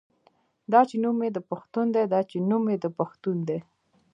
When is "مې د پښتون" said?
1.19-1.85, 2.67-3.37